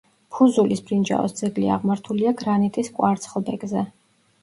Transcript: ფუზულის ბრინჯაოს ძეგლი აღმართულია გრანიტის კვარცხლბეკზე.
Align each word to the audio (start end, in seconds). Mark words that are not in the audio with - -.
ფუზულის 0.37 0.81
ბრინჯაოს 0.87 1.37
ძეგლი 1.43 1.69
აღმართულია 1.77 2.35
გრანიტის 2.43 2.93
კვარცხლბეკზე. 2.99 3.91